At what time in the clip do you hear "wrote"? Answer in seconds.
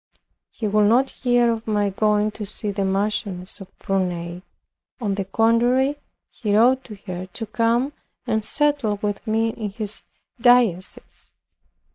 6.57-6.83